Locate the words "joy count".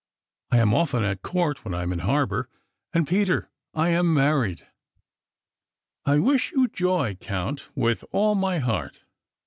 6.69-7.69